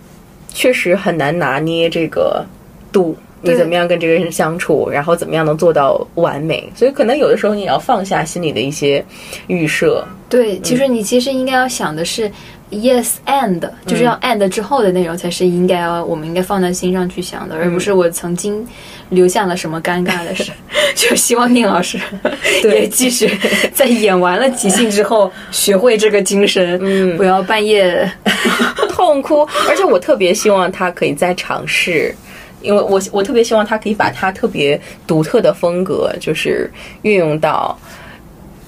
[0.54, 2.46] 确实很难拿捏这个
[2.92, 3.18] 度。
[3.42, 6.70] 你怎么样跟这个人相处，然后怎么样能做到完美？
[6.76, 9.04] 所以可能有的时候你也要放下心里的一些
[9.48, 12.30] 预设，对，其实你其实应该要想的是。
[12.72, 18.64] Yes and 就是要 and 之后的内容才是应该要我们应该放在心上去想的，而不是我曾经
[19.10, 20.52] 留下了什么尴尬的事。
[20.96, 22.00] 就希望宁老师
[22.64, 23.28] 也继续
[23.74, 27.18] 在演完了即兴之后学会这个精神，嗯。
[27.18, 28.10] 不要半夜
[28.90, 32.14] 痛哭，而且我特别希望他可以再尝试，
[32.62, 36.70] 因为我我特别希望他可以把他特别独特的风格，就是
[37.02, 37.76] 运用到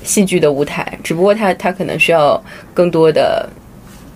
[0.03, 2.41] 戏剧的舞台，只不过他他可能需要
[2.73, 3.47] 更多的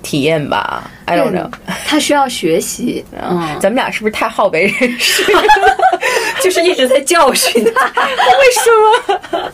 [0.06, 1.50] 体验吧，I don't know。
[1.88, 5.24] 他需要学习，嗯，咱们俩是不是太好为人师？
[6.44, 7.86] 就是一直在教训他。
[7.88, 8.70] 为什
[9.34, 9.52] 么？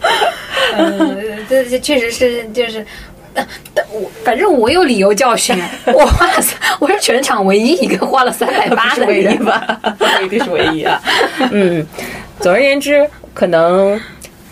[0.77, 2.85] 嗯，这这确实是就是。
[3.33, 9.45] 但但我反正我有理由教训，我花了三，我是全场唯一一个花了三百八不是唯一的人。
[9.45, 9.79] 吧？
[9.97, 11.01] 不一定是唯一啊。
[11.49, 11.87] 嗯，
[12.41, 13.97] 总而言之，可能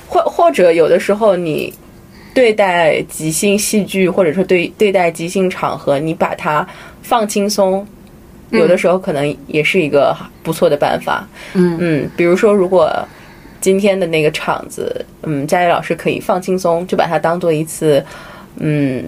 [0.07, 1.73] 或或者有的时候你
[2.33, 6.67] 对待即兴戏剧，或者说对对待即兴场合，你把它
[7.01, 7.85] 放轻松，
[8.51, 11.27] 有的时候可能也是一个不错的办法。
[11.53, 12.91] 嗯嗯，比如说如果。
[13.61, 18.01] 今天的那个场子，嗯，佳怡老师可以放轻松，就把它当做一次，
[18.55, 19.03] 嗯，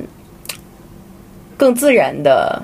[1.56, 2.62] 更自然的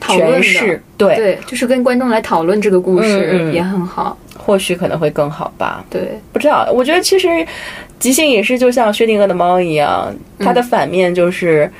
[0.00, 4.16] 诠释，对，对，就是跟观众来讨论这个故事也很好。
[4.42, 5.84] 或许可能会更好吧。
[5.90, 7.46] 对，不知道，我觉得其实
[7.98, 11.70] 即兴也是就像薛定谔的猫一样，它的反面就是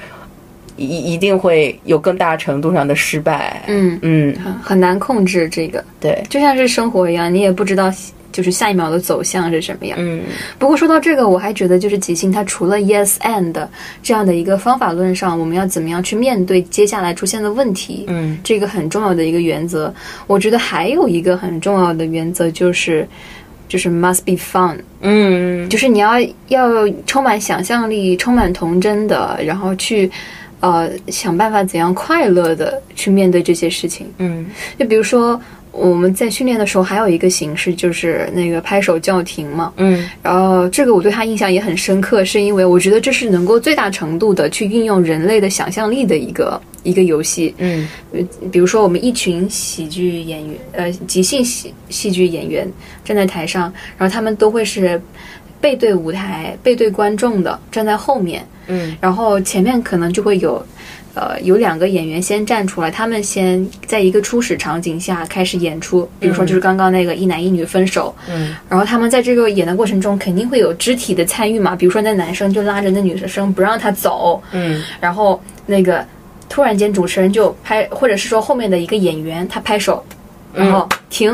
[0.76, 3.62] 一一定会有更大程度上的失败。
[3.66, 7.90] 嗯，嗯，很很难控制这个，对，就像是生活一样，你也不知道
[8.32, 9.98] 就是下一秒的走向是什么样。
[10.00, 10.22] 嗯
[10.58, 13.54] 不过说到这个，我还觉得就是即兴，它除了 yes and
[14.02, 19.92] 这样的一个方法论上，我们要怎么样去面对接下来出现的问题，嗯这个很重要的一个原则。
[20.26, 23.06] 我觉得还有一个很重要的原则就是，
[23.68, 30.10] 就是 must be fun，嗯，就是你要要充满想象力、充满童真的，然后去
[30.60, 34.06] 呃想办法怎样快乐的去面对这些事情。
[34.18, 34.46] 嗯
[34.78, 35.40] 就比如说
[35.72, 39.72] 我们在训练的时候，还有一个形式就是那个拍手叫停嘛。
[39.76, 47.54] 嗯然后这个我对他印象也很深刻，是因为我觉得这是能够最大程度的去运用人类的想象力的一个一个游戏。
[47.58, 52.68] 嗯呃比如说我们一群喜剧演员，呃，即兴戏戏剧演员
[53.04, 55.00] 站在台上，然后他们都会是
[55.60, 60.64] 背对舞台、背对观众的，站在后面，嗯然后前面可能就会有。
[61.14, 68.54] 呃，有两个演员先站出来，他们先在一个初始场景下开始演出，比如说就是刚刚那个一男一女分手，嗯。
[68.68, 74.82] 然后他们在这个演的过程中肯定会有肢体的参与嘛，比如说那男生就拉着那女生不让她走，嗯。
[75.00, 76.04] 然后那个
[76.48, 80.04] 突然间主持人就拍，或者是说后面的一个演员他拍手，
[80.52, 81.30] 然后停，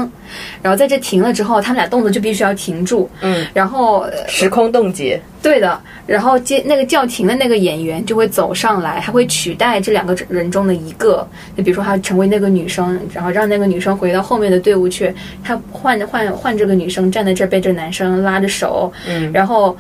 [0.63, 5.21] 然后在这停了之后，他们俩动作就必须要停住，嗯，然后呃时空冻结。
[5.43, 11.27] 对的，然后接那个叫停的那个演员就会走上来，他会取代这两个人中的一个，
[11.57, 19.77] 就比如说他成为那个女生，然后让那个女生回到后面的队伍去，他换换换这个女生站在这儿被这男生拉着手，嗯然后。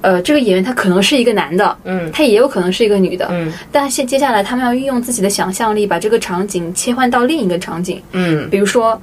[0.00, 9.00] 呃，这个演员他可能是一个男的，嗯他也有可能是一个女的，嗯但是接下来他们要运用自己的想象力，把这个场景切换到另一个场景，嗯，比如说，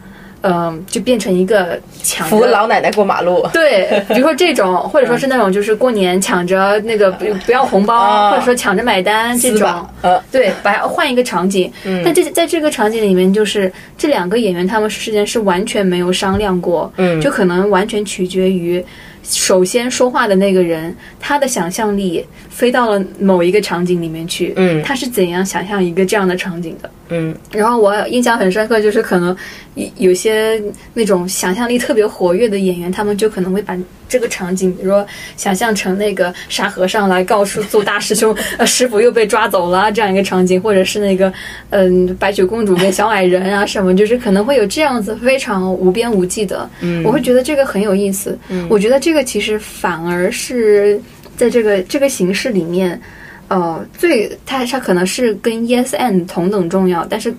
[0.48, 3.48] 嗯、就变成一个抢扶老奶奶过马路。
[3.52, 9.68] 对，比如说这种，或者说是那种，就是过年抢着那个 不不要红包，啊或者说抢着买单这种。
[10.04, 11.72] 呃，对，把换一个场景。
[12.04, 18.84] 但这在这个场景里面，就是这两个演员他们之间是完全没有商量过，嗯就可能完全取决于
[19.28, 26.90] 首先说话的那个人他的想象力飞到了某一个场景里面去，嗯他是怎样想象一个这样的场景的。
[27.10, 29.36] 嗯然后我印象很深刻，就是可能
[29.76, 30.62] 有有些
[30.94, 33.78] 那种想象力特别活跃的演员，他们就可能会把
[34.10, 35.06] 这个场景，比如说
[35.38, 41.32] 想象成那个沙和尚来告诉做大师兄，呃，师傅又被抓走了这样一个场景，或者是那个
[41.70, 48.38] 嗯、白雪公主跟小矮人啊什么，就是可能会有这样子非常无边无际的，嗯我会觉得这个很有意思。
[48.68, 51.00] 我觉得这个其实反而是
[51.38, 53.00] 在这个这个形式里面。
[53.48, 57.34] 呃，最它它可能是跟 yes and 同等重要，但是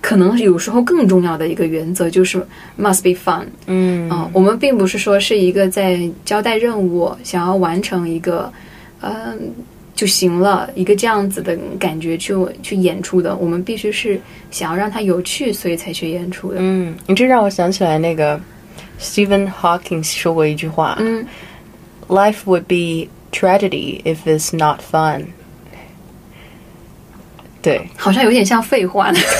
[0.00, 2.38] 可能有时候更重要的一个原则就是
[2.76, 8.52] must be fun 嗯啊、我们并不是说是一个在交代任务，想要完成一个，
[9.00, 9.34] 呃，
[9.94, 13.36] 就行了，一个这样子的感觉去去演出的。
[13.36, 16.56] 我们必须是想要让它有趣，所以才去演出的。
[16.58, 18.40] 嗯，你这让我想起来那个
[18.98, 21.24] Stephen Hawking 说过一句话，嗯
[22.08, 25.26] ，Life would be tragedy if it's not fun。
[27.62, 29.18] 对，好像有点像废话呢。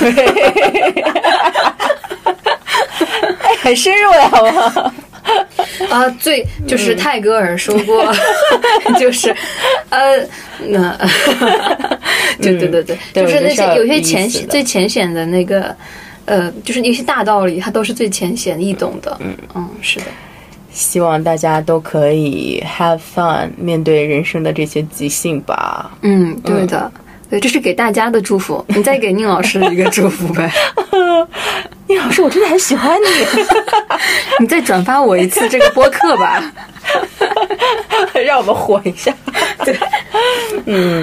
[3.63, 4.93] 很深入呀，好不好？
[5.89, 8.13] 啊，最就是泰戈尔说过，
[8.99, 9.35] 就是
[9.91, 10.19] 呃，
[10.67, 10.97] 那，
[12.43, 15.75] 对对对对，就是那些有些浅显、最浅显的那个，
[16.25, 19.17] 呃，就是一些大道理，它都是最浅显易懂的。
[19.21, 20.07] 嗯嗯，是的。
[20.73, 25.93] 希望大家都可以 have fun，面对人生的这些即兴吧。
[26.03, 26.91] 嗯，对的。
[27.33, 28.63] 对，这是给大家的祝福。
[28.69, 30.53] 你再给宁老师一个祝福呗。
[31.89, 33.07] 宁老师，我真的很喜欢你。
[34.39, 36.45] 你再转发我一次这个播客吧，
[38.23, 39.15] 让我们火一下。
[39.65, 39.75] 对，
[40.67, 41.03] 嗯。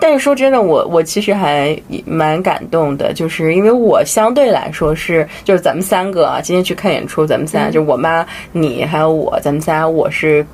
[0.00, 10.44] 但是说真的，我我其实还蛮感动的，就是因为我相对来说是，就是咱们三个啊，今天去看演出，咱们仨就我妈、你还有我，咱们仨我是。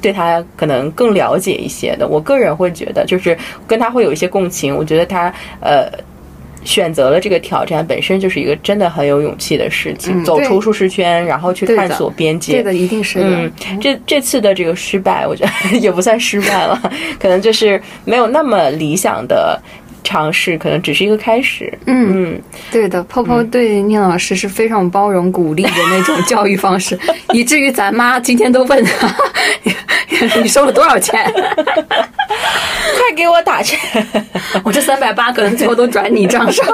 [0.00, 3.36] 对他可能更了解一些的，我个人会觉得，就是
[3.66, 4.76] 跟他会有一些共情。
[4.76, 5.90] 我觉得他呃
[6.64, 12.58] 选择了这个挑战，本身就是一个真的很有勇气的事情，走出舒适圈，然后去探索边界。
[12.58, 16.80] 这个一定是嗯，这这次的这个失败，我觉得 也不算失败了，
[17.18, 19.60] 可能就是没有那么理想的。
[20.04, 21.72] 尝试可能只是一个开始。
[21.86, 26.98] 嗯嗯，对的，泡泡对宁老师是非常包容、鼓励的那种教育方式，
[27.32, 29.14] 以至于咱妈今天都问他
[30.42, 31.30] ：“你收了多少钱？
[31.32, 33.78] 快给我打钱！
[34.64, 36.66] 我这三百八可能最后都转你账上。”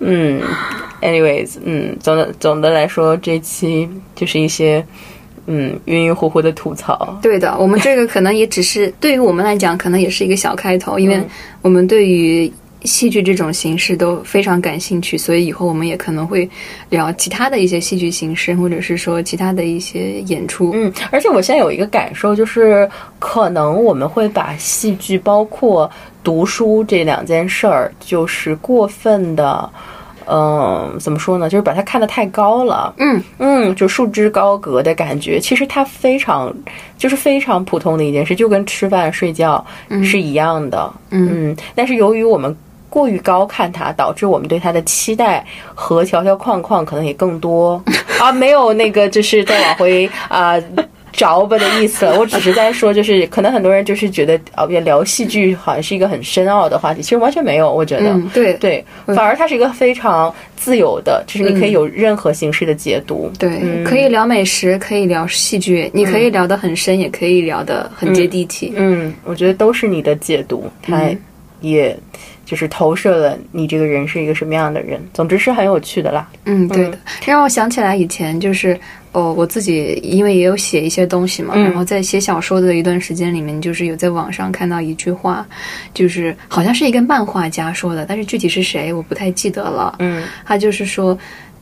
[0.00, 0.40] 嗯
[1.00, 4.84] ，anyways，嗯，总的总的来说，这期就是一些。
[5.46, 7.18] 嗯，晕晕乎乎的吐槽。
[7.22, 11.20] 对的，我们这个可能也只是对于我们来讲，可能也是一个小开头，因为
[11.62, 12.52] 我们对于
[12.84, 16.48] 戏剧这种形式都非常感兴趣，所以以后我们也可能会
[16.90, 20.72] 聊其他的一些戏剧形式，或者是说其他的一些演出。
[20.74, 22.88] 嗯，而且我现在有一个感受，就是
[23.18, 25.90] 可能我们会把戏剧包括
[26.24, 29.70] 读书这两件事儿，就是过分的。
[30.26, 31.48] 嗯，怎么说呢？
[31.48, 32.92] 就是把它看得太高了。
[32.98, 35.38] 嗯嗯，就束之高阁的感觉。
[35.40, 36.52] 其实它非常，
[36.96, 39.64] 就是非常普通的一件事，就跟吃饭睡觉
[40.04, 40.92] 是一样的。
[41.10, 42.54] 嗯，但是由于我们
[42.88, 45.44] 过于高看它，导致我们对它的期待
[45.74, 47.82] 和条条框框可能也更多
[48.20, 48.30] 啊。
[48.32, 50.54] 没有那个，就是再往回啊。
[51.12, 71.04] 着吧的意思，我只是在说，就是可能很多人就是觉得哦，聊戏剧好像是一个很深奥的话题，其实完全没有，我觉得，对对，反而它是一个非常自由的，就是你可以有任何形式的解读，对，可以聊美食，可以聊戏剧，你可以聊得很深，也可以聊得很接地气，嗯，我觉得都是你的解读，它
[71.60, 71.94] 也
[72.46, 78.78] 就是投射了你这个人是一个什么样的人，总之是很有趣的啦，嗯，对的，让我想起来以前就是。
[79.12, 85.46] 哦，我自己因为也有写一些东西嘛，然后在写小说的一段时间里面，就是有在网上看到一句话，
[85.92, 89.94] 就是好像是一个漫画家说的，但是具体是谁我不太记得了。
[89.98, 91.16] 嗯，他就是说，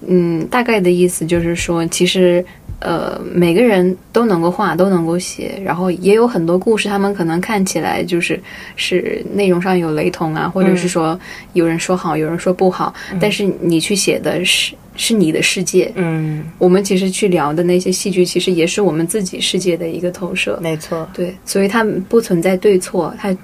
[0.07, 2.45] 嗯，大概的意思就是说，其实
[2.81, 8.41] 呃每个人都能够画，都能够写，然后也有很多故事，他们可能看起来就是
[8.77, 11.19] 是内容上有雷同啊，或者是说
[11.53, 14.75] 有人说好，有人说不好，但是你去写的是。
[14.97, 23.35] 是你的世界，嗯，我们其实去聊的那些戏剧，其实也是我们自己世界的一个投射，没错，对，所以它不存在对错，它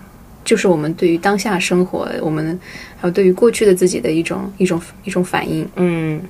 [0.44, 2.58] 就是我们对于当下生活，我们
[3.00, 6.20] 还有对于过去的自己的一种一种一种反应，嗯。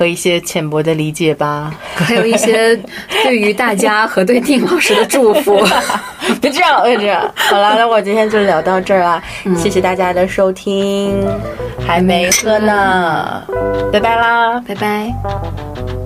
[0.00, 2.74] 和一些浅薄的理解吧， 还有一些
[3.22, 5.62] 对于大家和对丁老师的祝福。
[6.40, 7.30] 别这样，别这样。
[7.34, 9.22] 好了，那我今天就聊到这儿啦，
[9.58, 11.22] 谢谢大家的收听，
[11.86, 13.42] 还没喝呢，
[13.92, 15.99] 拜拜啦，拜拜。